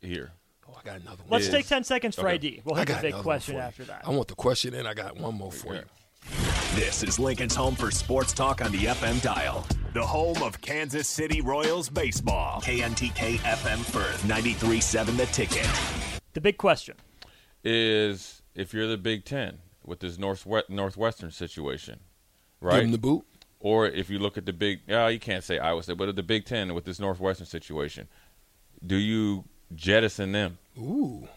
here. 0.00 0.32
I 0.76 0.82
got 0.84 1.00
another 1.00 1.22
one. 1.22 1.30
Let's 1.30 1.46
Is- 1.46 1.50
take 1.52 1.66
10 1.66 1.84
seconds 1.84 2.14
for 2.16 2.22
Okay. 2.22 2.34
ID. 2.34 2.62
We'll 2.64 2.74
have 2.76 2.90
a 2.90 3.00
big 3.00 3.14
question 3.14 3.56
after 3.56 3.84
that. 3.84 4.02
I 4.06 4.10
want 4.10 4.28
the 4.28 4.34
question 4.34 4.74
and 4.74 4.86
I 4.86 4.94
got 4.94 5.16
one 5.16 5.34
more 5.34 5.50
for 5.52 5.74
Yeah. 5.74 5.80
you. 5.80 5.86
This 6.74 7.02
is 7.02 7.18
Lincoln's 7.18 7.54
home 7.54 7.74
for 7.76 7.90
sports 7.90 8.32
talk 8.32 8.60
on 8.60 8.72
the 8.72 8.86
FM 8.88 9.20
dial. 9.20 9.66
The 9.94 10.06
home 10.06 10.42
of 10.42 10.60
Kansas 10.60 11.08
City 11.08 11.40
Royals 11.40 11.88
baseball. 11.88 12.60
KNTK 12.60 13.38
FM 13.38 13.78
Firth, 13.78 14.24
93.7 14.26 15.16
The 15.16 15.26
Ticket. 15.26 15.66
The 16.34 16.40
big 16.40 16.58
question. 16.58 16.96
Is 17.64 18.42
if 18.54 18.74
you're 18.74 18.86
the 18.86 18.98
Big 18.98 19.24
Ten 19.24 19.58
with 19.84 20.00
this 20.00 20.18
northwest 20.18 20.68
northwestern 20.68 21.30
situation, 21.30 22.00
right? 22.60 22.72
Give 22.72 22.76
right? 22.78 22.82
them 22.82 22.92
the 22.92 22.98
boot. 22.98 23.24
or 23.58 23.86
if 23.86 24.10
you 24.10 24.18
look 24.18 24.36
at 24.36 24.44
the 24.46 24.52
big, 24.52 24.80
yeah, 24.86 25.08
you 25.08 25.18
can't 25.18 25.42
say 25.42 25.58
Iowa 25.58 25.82
State, 25.82 25.96
but 25.96 26.14
the 26.14 26.22
Big 26.22 26.44
Ten 26.44 26.74
with 26.74 26.84
this 26.84 27.00
northwestern 27.00 27.46
situation, 27.46 28.08
do 28.84 28.96
you 28.96 29.44
jettison 29.74 30.32
them? 30.32 30.58
Ooh. 30.78 31.28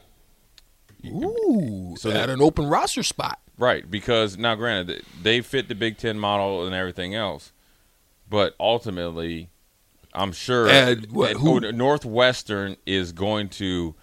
Ooh, 1.05 1.95
So 1.97 2.11
at 2.11 2.29
an 2.29 2.41
open 2.41 2.65
roster 2.67 3.03
spot. 3.03 3.39
Right, 3.57 3.89
because 3.89 4.37
now, 4.37 4.55
granted, 4.55 5.03
they 5.21 5.41
fit 5.41 5.67
the 5.67 5.75
Big 5.75 5.97
Ten 5.97 6.17
model 6.19 6.65
and 6.65 6.73
everything 6.75 7.13
else, 7.15 7.51
but 8.29 8.55
ultimately, 8.59 9.49
I'm 10.13 10.31
sure 10.31 10.67
And 10.69 11.11
what- 11.11 11.37
who- 11.37 11.71
Northwestern 11.71 12.77
is 12.85 13.11
going 13.11 13.49
to, 13.49 13.95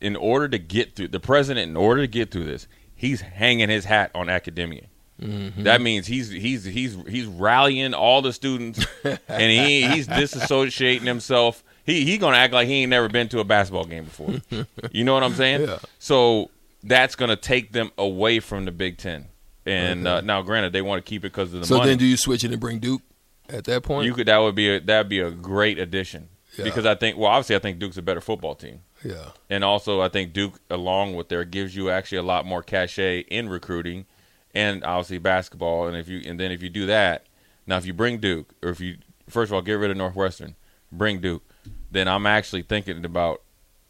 in 0.00 0.16
order 0.16 0.48
to 0.48 0.58
get 0.58 0.96
through 0.96 1.08
the 1.08 1.20
president, 1.20 1.68
in 1.70 1.76
order 1.76 2.00
to 2.02 2.06
get 2.08 2.30
through 2.30 2.44
this, 2.44 2.66
he's 2.94 3.20
hanging 3.22 3.68
his 3.68 3.84
hat 3.84 4.10
on 4.14 4.28
academia. 4.28 4.86
Mm-hmm. 5.20 5.64
That 5.64 5.82
means 5.82 6.06
he's 6.06 6.30
he's 6.30 6.64
he's 6.64 6.96
he's 7.06 7.26
rallying 7.26 7.92
all 7.92 8.22
the 8.22 8.32
students, 8.32 8.84
and 9.04 9.50
he 9.52 9.86
he's 9.86 10.08
disassociating 10.08 11.02
himself. 11.02 11.62
He 11.84 12.04
he 12.04 12.18
gonna 12.18 12.36
act 12.36 12.52
like 12.52 12.68
he 12.68 12.82
ain't 12.82 12.90
never 12.90 13.08
been 13.08 13.28
to 13.30 13.40
a 13.40 13.44
basketball 13.44 13.84
game 13.84 14.04
before. 14.04 14.34
You 14.92 15.04
know 15.04 15.14
what 15.14 15.22
I'm 15.22 15.34
saying? 15.34 15.62
Yeah. 15.62 15.78
So 15.98 16.50
that's 16.82 17.14
gonna 17.16 17.36
take 17.36 17.72
them 17.72 17.90
away 17.98 18.40
from 18.40 18.64
the 18.64 18.72
Big 18.72 18.98
Ten. 18.98 19.26
And 19.66 20.08
uh, 20.08 20.20
now, 20.22 20.42
granted, 20.42 20.72
they 20.72 20.82
want 20.82 21.04
to 21.04 21.08
keep 21.08 21.22
it 21.24 21.32
because 21.32 21.52
of 21.52 21.60
the 21.60 21.66
So 21.66 21.76
money. 21.78 21.90
then, 21.90 21.98
do 21.98 22.06
you 22.06 22.16
switch 22.16 22.44
it 22.44 22.50
and 22.50 22.60
bring 22.60 22.78
Duke 22.78 23.02
at 23.48 23.64
that 23.64 23.82
point? 23.82 24.06
you 24.06 24.14
could 24.14 24.26
that 24.26 24.38
would 24.38 24.54
be 24.54 24.74
a 24.76 24.80
that'd 24.80 25.08
be 25.08 25.20
a 25.20 25.30
great 25.30 25.78
addition 25.78 26.28
Yeah. 26.56 26.64
because 26.64 26.86
I 26.86 26.94
think 26.94 27.16
well 27.18 27.30
obviously 27.30 27.56
I 27.56 27.60
think 27.60 27.78
Duke's 27.78 27.96
a 27.98 28.02
better 28.02 28.20
football 28.20 28.54
team. 28.54 28.80
yeah. 29.04 29.30
And 29.48 29.62
also, 29.64 30.00
I 30.00 30.08
think 30.08 30.32
Duke, 30.32 30.60
along 30.70 31.14
with 31.14 31.28
there, 31.28 31.44
gives 31.44 31.74
you 31.76 31.90
actually 31.90 32.18
a 32.18 32.22
lot 32.22 32.44
more 32.46 32.62
cachet 32.62 33.20
in 33.30 33.48
recruiting, 33.48 34.06
and 34.54 34.82
obviously 34.84 35.18
basketball. 35.18 35.86
And 35.86 35.96
if 35.96 36.08
you 36.08 36.22
and 36.24 36.38
then 36.40 36.50
if 36.52 36.62
you 36.62 36.68
do 36.70 36.86
that, 36.86 37.26
now 37.66 37.76
if 37.76 37.86
you 37.86 37.92
bring 37.92 38.18
Duke, 38.18 38.54
or 38.62 38.70
if 38.70 38.80
you 38.80 38.96
first 39.28 39.50
of 39.50 39.54
all 39.54 39.62
get 39.62 39.74
rid 39.74 39.90
of 39.90 39.96
Northwestern, 39.96 40.56
bring 40.90 41.20
Duke, 41.20 41.42
then 41.90 42.08
I'm 42.08 42.26
actually 42.26 42.62
thinking 42.62 43.04
about 43.04 43.42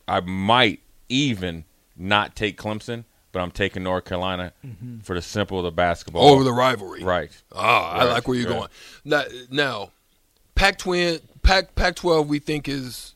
I 0.08 0.20
might 0.20 0.80
even 1.08 1.64
not 1.96 2.34
take 2.34 2.58
Clemson, 2.58 3.04
but 3.32 3.40
I'm 3.40 3.50
taking 3.50 3.82
North 3.84 4.04
Carolina 4.06 4.52
for 5.02 5.14
the 5.14 5.22
simple 5.22 5.58
of 5.58 5.64
the 5.64 5.70
basketball 5.70 6.28
Over 6.28 6.44
the 6.44 6.52
rivalry. 6.52 7.02
right. 7.04 7.30
Ah, 7.54 7.92
I 7.92 8.04
like 8.04 8.26
where 8.26 8.36
you're 8.36 8.48
right. 8.50 8.56
going. 8.58 8.68
Now, 9.04 9.24
now 9.50 9.90
Pac 10.54 10.78
twin 10.78 11.20
Pac 11.42 11.74
Pac 11.74 11.96
twelve 11.96 12.28
we 12.28 12.38
think 12.38 12.68
is 12.68 13.14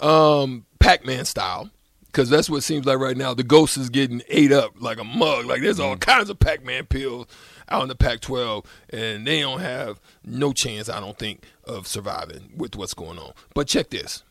um 0.00 0.64
Pac 0.78 1.04
Man 1.04 1.24
style. 1.24 1.70
Cause 2.12 2.30
that's 2.30 2.48
what 2.50 2.56
it 2.58 2.62
seems 2.62 2.86
like 2.86 2.98
right 2.98 3.16
now. 3.16 3.34
The 3.34 3.44
ghost 3.44 3.76
is 3.76 3.90
getting 3.90 4.22
ate 4.28 4.50
up 4.50 4.72
like 4.80 4.98
a 4.98 5.04
mug. 5.04 5.44
Like 5.44 5.60
there's 5.60 5.78
Mm. 5.78 5.84
all 5.84 5.96
kinds 5.96 6.30
of 6.30 6.38
Pac 6.40 6.64
Man 6.64 6.86
pills 6.86 7.26
out 7.70 7.82
in 7.82 7.88
the 7.88 7.94
Pac 7.96 8.20
twelve 8.20 8.64
and 8.90 9.26
they 9.26 9.40
don't 9.40 9.60
have 9.60 10.00
no 10.24 10.52
chance, 10.52 10.88
I 10.88 11.00
don't 11.00 11.18
think, 11.18 11.44
of 11.64 11.86
surviving 11.86 12.50
with 12.56 12.76
what's 12.76 12.94
going 12.94 13.18
on. 13.18 13.32
But 13.54 13.66
check 13.68 13.90
this. 13.90 14.22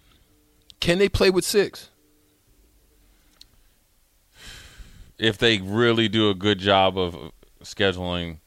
Can 0.79 0.97
they 0.99 1.09
play 1.09 1.29
with 1.29 1.45
six? 1.45 1.89
if 5.19 5.37
they 5.37 5.57
really 5.59 6.07
do 6.07 6.29
a 6.29 6.35
good 6.35 6.59
job 6.59 6.95
of 6.97 7.31
scheduling 7.63 8.37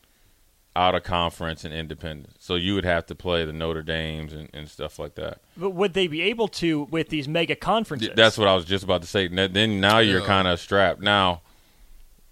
out 0.77 0.95
of 0.95 1.03
conference 1.03 1.65
and 1.65 1.75
independent. 1.75 2.37
So 2.39 2.55
you 2.55 2.75
would 2.77 2.85
have 2.85 3.07
to 3.07 3.15
play 3.17 3.45
the 3.45 3.53
Notre 3.53 3.83
Dames 3.83 4.33
and, 4.33 4.49
and 4.55 4.69
stuff 4.69 4.97
like 5.01 5.17
that. 5.17 5.41
But 5.57 5.71
would 5.71 5.95
they 5.95 6.07
be 6.07 6.23
able 6.23 6.47
to 6.47 6.85
with 6.85 7.09
these 7.09 7.27
mega 7.27 7.57
conferences? 7.57 8.11
That's 8.15 8.39
what 8.39 8.47
I 8.47 8.55
was 8.55 8.65
just 8.67 8.85
about 8.85 9.03
to 9.03 9.09
say. 9.09 9.27
Then 9.27 9.81
now 9.81 9.99
you're 9.99 10.21
Yeah. 10.21 10.27
kind 10.27 10.47
of 10.47 10.61
strapped. 10.61 11.01
Now, 11.01 11.43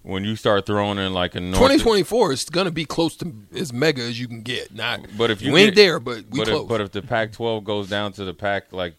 when 0.02 0.24
you 0.24 0.36
start 0.36 0.64
throwing 0.66 0.98
in 0.98 1.12
like 1.12 1.34
a 1.34 1.40
North, 1.40 1.54
2024 1.60 2.32
is 2.32 2.44
going 2.44 2.64
to 2.66 2.70
be 2.70 2.84
close 2.84 3.16
to 3.16 3.32
as 3.54 3.72
mega 3.72 4.02
as 4.02 4.18
you 4.18 4.28
can 4.28 4.42
get. 4.42 4.74
Not, 4.74 5.06
But 5.16 5.30
if 5.30 5.42
you 5.42 5.52
we 5.52 5.62
ain't 5.62 5.74
get- 5.74 5.82
there, 5.82 6.00
but 6.00 6.24
we 6.30 6.38
but 6.40 6.48
close. 6.48 6.62
if, 6.62 6.68
but 6.68 6.80
if 6.80 6.92
the 6.92 7.02
Pac-12 7.02 7.64
goes 7.64 7.88
down 7.88 8.12
to 8.12 8.24
the 8.24 8.32
Pac 8.34 8.72
like 8.72 8.94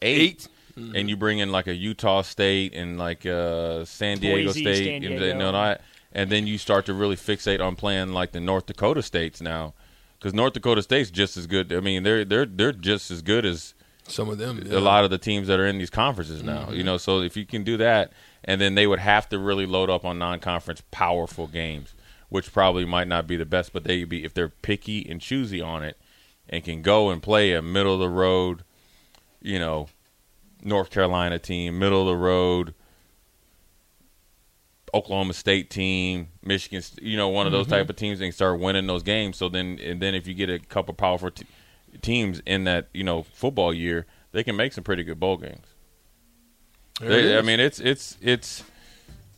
eight, 0.00 0.48
Eight? 0.76 0.94
and 0.96 1.08
you 1.08 1.16
bring 1.16 1.38
in 1.38 1.52
like 1.52 1.66
a 1.66 1.74
Utah 1.74 2.22
State 2.22 2.74
and 2.74 2.98
like 2.98 3.24
uh, 3.26 3.84
San 3.84 4.18
Diego 4.18 4.48
Boise, 4.48 4.60
State 4.62 4.84
San 4.84 4.94
and, 4.94 5.18
Diego. 5.18 5.30
and 5.30 5.42
all 5.42 5.52
that, 5.52 5.82
and 6.12 6.30
then 6.30 6.46
you 6.46 6.58
start 6.58 6.86
to 6.86 6.94
really 6.94 7.16
fixate 7.16 7.60
on 7.60 7.76
playing 7.76 8.12
like 8.12 8.32
the 8.32 8.40
North 8.40 8.66
Dakota 8.66 9.02
states 9.02 9.40
now, 9.40 9.74
because 10.18 10.32
North 10.34 10.54
Dakota 10.54 10.82
State's 10.82 11.10
just 11.10 11.36
as 11.36 11.46
good. 11.46 11.72
I 11.72 11.80
mean, 11.80 12.02
they're 12.04 12.24
they're 12.24 12.46
they're 12.46 12.72
just 12.72 13.10
as 13.10 13.20
good 13.22 13.44
as 13.44 13.74
Some 14.08 14.28
of 14.30 14.38
them, 14.38 14.66
a 14.72 14.80
lot 14.80 15.04
of 15.04 15.10
the 15.10 15.18
teams 15.18 15.46
that 15.48 15.60
are 15.60 15.66
in 15.66 15.78
these 15.78 15.90
conferences 15.90 16.42
now. 16.42 16.70
You 16.70 16.82
know, 16.84 16.96
so 16.96 17.20
if 17.20 17.36
you 17.36 17.44
can 17.46 17.62
do 17.64 17.76
that, 17.76 18.12
and 18.44 18.60
then 18.60 18.74
they 18.74 18.86
would 18.86 18.98
have 18.98 19.28
to 19.28 19.38
really 19.38 19.66
load 19.66 19.90
up 19.90 20.04
on 20.04 20.18
non-conference 20.18 20.82
powerful 20.90 21.46
games, 21.46 21.94
which 22.28 22.52
probably 22.52 22.84
might 22.84 23.08
not 23.08 23.26
be 23.26 23.36
the 23.36 23.44
best, 23.44 23.72
but 23.72 23.84
they'd 23.84 24.08
be 24.08 24.24
if 24.24 24.34
they're 24.34 24.48
picky 24.48 25.08
and 25.08 25.20
choosy 25.20 25.60
on 25.60 25.82
it, 25.82 25.96
and 26.48 26.64
can 26.64 26.82
go 26.82 27.10
and 27.10 27.22
play 27.22 27.52
a 27.52 27.62
middle 27.62 27.94
of 27.94 28.00
the 28.00 28.08
road, 28.08 28.64
you 29.40 29.58
know, 29.58 29.88
North 30.62 30.90
Carolina 30.90 31.38
team, 31.38 31.78
middle 31.78 32.02
of 32.02 32.06
the 32.06 32.16
road. 32.16 32.74
Oklahoma 34.94 35.32
State 35.32 35.70
team, 35.70 36.28
Michigan, 36.42 36.82
you 37.00 37.16
know, 37.16 37.28
one 37.28 37.46
of 37.46 37.52
those 37.52 37.64
mm-hmm. 37.64 37.76
type 37.76 37.88
of 37.88 37.96
teams, 37.96 38.20
and 38.20 38.34
start 38.34 38.60
winning 38.60 38.86
those 38.86 39.02
games. 39.02 39.38
So 39.38 39.48
then, 39.48 39.78
and 39.82 40.02
then 40.02 40.14
if 40.14 40.26
you 40.26 40.34
get 40.34 40.50
a 40.50 40.58
couple 40.58 40.92
powerful 40.92 41.30
t- 41.30 41.46
teams 42.02 42.42
in 42.44 42.64
that, 42.64 42.88
you 42.92 43.02
know, 43.02 43.22
football 43.22 43.72
year, 43.72 44.04
they 44.32 44.44
can 44.44 44.54
make 44.54 44.74
some 44.74 44.84
pretty 44.84 45.02
good 45.02 45.18
bowl 45.18 45.38
games. 45.38 45.71
There 47.00 47.08
They- 47.10 47.38
I 47.38 47.42
mean, 47.42 47.60
it's 47.60 47.80
it's 47.80 48.16
it's 48.20 48.62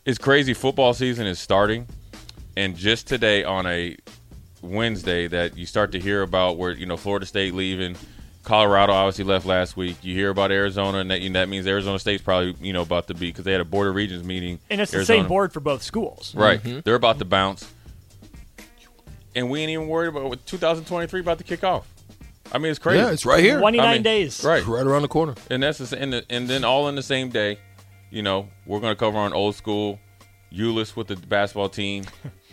it's 0.05 0.17
crazy. 0.17 0.53
Football 0.53 0.93
season 0.93 1.25
is 1.25 1.39
starting, 1.39 1.87
and 2.55 2.75
just 2.75 3.07
today 3.07 3.43
on 3.43 3.65
a 3.65 3.97
Wednesday, 4.61 5.27
that 5.27 5.57
you 5.57 5.65
start 5.65 5.91
to 5.93 5.99
hear 5.99 6.21
about 6.21 6.57
where 6.57 6.71
you 6.71 6.85
know 6.85 6.97
Florida 6.97 7.25
State 7.25 7.53
leaving, 7.53 7.95
Colorado 8.43 8.93
obviously 8.93 9.23
left 9.23 9.45
last 9.45 9.75
week. 9.77 9.97
You 10.03 10.13
hear 10.15 10.29
about 10.29 10.51
Arizona, 10.51 10.99
and 10.99 11.09
that, 11.11 11.21
and 11.21 11.35
that 11.35 11.49
means 11.49 11.65
Arizona 11.65 11.97
State's 11.99 12.21
probably 12.23 12.55
you 12.61 12.73
know 12.73 12.81
about 12.81 13.07
to 13.07 13.13
be 13.13 13.27
because 13.29 13.45
they 13.45 13.51
had 13.51 13.61
a 13.61 13.65
Board 13.65 13.87
of 13.87 13.95
Regents 13.95 14.25
meeting, 14.25 14.59
and 14.69 14.79
it's 14.81 14.91
the 14.91 15.05
same 15.05 15.27
board 15.27 15.51
for 15.53 15.59
both 15.59 15.81
schools. 15.81 16.33
Right. 16.35 16.61
Mm-hmm. 16.61 16.79
They're 16.83 16.95
about 16.95 17.19
to 17.19 17.25
bounce. 17.25 17.71
And 19.35 19.49
we 19.49 19.59
ain't 19.59 19.69
even 19.71 19.87
worried 19.89 20.07
about 20.09 20.45
2023 20.45 21.19
about 21.19 21.39
to 21.39 21.43
kick 21.43 21.63
off. 21.63 21.85
I 22.51 22.57
mean, 22.57 22.69
it's 22.71 22.79
crazy. 22.79 22.99
yeah, 22.99 23.11
it's 23.11 23.25
right 23.25 23.43
here, 23.43 23.59
29 23.59 23.85
I 23.87 23.93
mean, 23.93 24.03
days. 24.03 24.43
Right. 24.43 24.65
right 24.65 24.85
around 24.85 25.01
the 25.01 25.07
corner. 25.07 25.35
And 25.49 25.63
that's 25.63 25.79
the, 25.79 25.99
and, 25.99 26.13
the, 26.13 26.25
and 26.29 26.47
then 26.47 26.63
all 26.63 26.87
in 26.87 26.95
the 26.95 27.03
same 27.03 27.29
day, 27.29 27.59
you 28.11 28.21
know, 28.21 28.47
we're 28.65 28.79
going 28.79 28.91
to 28.91 28.99
cover 28.99 29.17
on 29.17 29.33
old 29.33 29.55
school 29.55 29.99
Euless 30.53 30.95
with 30.95 31.07
the 31.07 31.15
basketball 31.15 31.69
team. 31.69 32.05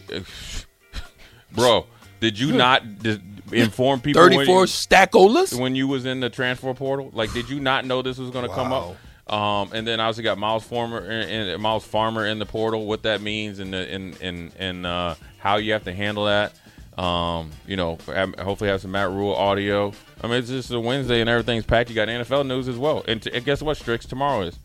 Bro, 1.52 1.86
did 2.20 2.38
you 2.38 2.52
not 2.52 3.00
d- 3.00 3.20
inform 3.52 4.00
people 4.00 4.22
when 4.22 4.32
you- 4.32 4.38
34 4.38 4.64
stackolas. 4.64 5.58
when 5.58 5.74
you 5.76 5.86
was 5.86 6.06
in 6.06 6.20
the 6.20 6.30
transfer 6.30 6.72
portal? 6.74 7.10
Like, 7.12 7.32
did 7.32 7.50
you 7.50 7.60
not 7.60 7.84
know 7.84 8.02
this 8.02 8.18
was 8.18 8.30
going 8.30 8.48
to 8.48 8.54
come 8.54 8.72
up? 8.72 8.96
Um, 9.32 9.70
and 9.72 9.86
then 9.86 10.00
I 10.00 10.06
also 10.06 10.22
got 10.22 10.36
Miles 10.36 10.64
Farmer 10.64 10.98
and, 10.98 11.50
and 11.50 11.62
Miles 11.62 11.84
Farmer 11.84 12.26
in 12.26 12.38
the 12.38 12.46
portal. 12.46 12.86
What 12.86 13.04
that 13.04 13.20
means 13.20 13.60
and 13.60 13.72
the 13.72 13.88
and 13.88 14.20
and 14.20 14.52
and 14.58 14.84
uh, 14.84 15.14
how 15.38 15.56
you 15.56 15.72
have 15.74 15.84
to 15.84 15.92
handle 15.94 16.24
that. 16.24 16.52
Um, 16.98 17.50
you 17.66 17.76
know, 17.76 17.96
hopefully 18.06 18.68
have 18.70 18.80
some 18.82 18.90
Matt 18.90 19.10
Rhule 19.10 19.34
audio. 19.34 19.92
I 20.22 20.26
mean, 20.26 20.36
it's 20.38 20.48
just 20.48 20.70
a 20.70 20.78
Wednesday 20.80 21.20
and 21.20 21.28
everything's 21.30 21.64
packed. 21.64 21.88
You 21.88 21.94
got 21.96 22.08
NFL 22.08 22.46
news 22.46 22.68
as 22.68 22.76
well. 22.76 23.02
And, 23.08 23.22
t- 23.22 23.30
and 23.32 23.44
guess 23.44 23.62
what? 23.62 23.76
Strix 23.78 24.04
tomorrow 24.06 24.42
is 24.42 24.58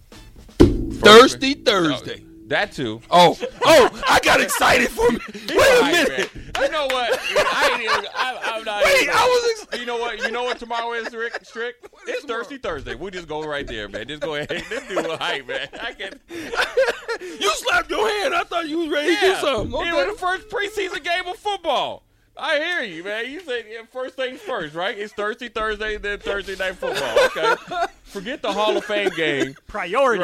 Thirsty 0.99 1.53
Thursday. 1.53 2.23
that 2.47 2.71
too. 2.73 3.01
Oh, 3.09 3.37
oh, 3.63 4.01
I 4.09 4.19
got 4.23 4.41
excited 4.41 4.89
for 4.89 5.09
me. 5.11 5.19
Wait 5.33 5.79
a 5.79 5.83
minute. 5.85 6.29
You 6.59 6.69
know 6.69 6.85
what? 6.87 7.17
I 7.21 7.69
ain't 7.73 7.81
even. 7.83 8.05
I, 8.15 8.39
I'm 8.55 8.63
not. 8.65 8.83
Wait, 8.83 9.03
even, 9.03 9.13
I 9.15 9.23
was 9.25 9.67
ex- 9.71 9.79
You 9.79 9.85
know 9.85 9.97
what? 9.97 10.19
You 10.21 10.31
know 10.31 10.43
what 10.43 10.57
tomorrow 10.59 10.93
is, 10.93 11.13
Rick? 11.13 11.39
Strick. 11.43 11.75
It's 12.09 12.23
Thirsty 12.23 12.57
Thursday. 12.57 12.95
We 12.95 13.11
just 13.11 13.27
go 13.27 13.43
right 13.43 13.67
there, 13.67 13.89
man. 13.89 14.07
Just 14.07 14.21
go 14.21 14.35
ahead. 14.35 14.47
This 14.69 14.87
dude 14.87 15.05
was 15.05 15.17
hype, 15.19 15.45
man. 15.45 15.67
I 15.81 15.91
can. 15.91 16.19
You 17.39 17.49
slapped 17.55 17.89
your 17.89 18.07
hand. 18.07 18.33
I 18.33 18.43
thought 18.43 18.69
you 18.69 18.77
was 18.79 18.89
ready 18.89 19.13
to 19.13 19.19
do 19.19 19.27
Yeah. 19.27 19.41
something. 19.41 19.71
It 19.71 19.75
Okay. 19.75 19.91
was 19.91 20.13
the 20.15 20.19
first 20.19 20.47
preseason 20.49 21.03
game 21.03 21.25
of 21.27 21.35
football. 21.37 22.03
I 22.39 22.57
hear 22.59 22.81
you, 22.83 23.03
man. 23.03 23.29
You 23.31 23.39
said 23.39 23.65
yeah, 23.69 23.81
first 23.91 24.15
things 24.15 24.39
first, 24.41 24.75
right? 24.75 24.97
It's 24.97 25.13
Thursday, 25.13 25.49
Thursday, 25.49 25.97
then 25.97 26.19
Thursday 26.19 26.55
night 26.55 26.75
football. 26.75 27.25
Okay. 27.25 27.85
Forget 28.03 28.41
the 28.41 28.51
Hall 28.53 28.75
of 28.77 28.85
Fame 28.85 29.09
game. 29.15 29.55
Priorities. 29.67 30.21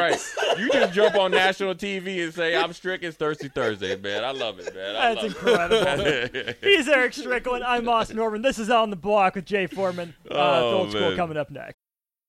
Right. 0.47 0.57
You 0.59 0.71
just 0.71 0.93
jump 0.93 1.15
on 1.15 1.31
national 1.31 1.75
TV 1.75 2.23
and 2.23 2.33
say, 2.33 2.55
I'm 2.55 2.71
strict. 2.73 3.03
It's 3.03 3.17
Thursday, 3.17 3.49
Thursday, 3.49 3.95
man. 3.97 4.23
I 4.23 4.31
love 4.31 4.59
it, 4.59 4.73
man. 4.73 4.95
I 4.95 5.15
That's 5.15 5.25
incredible. 5.27 6.53
He's 6.61 6.87
Eric 6.87 7.13
Strickland. 7.13 7.63
I'm 7.63 7.83
Moss 7.85 8.11
Norman. 8.11 8.41
This 8.41 8.57
is 8.57 8.69
On 8.69 8.89
the 8.89 8.95
Block 8.95 9.35
with 9.35 9.45
Jay 9.45 9.67
Foreman. 9.67 10.13
Uh, 10.29 10.33
Oh, 10.35 10.77
Old 10.77 10.91
School 10.91 11.15
coming 11.15 11.35
up 11.37 11.51
next. 11.51 11.82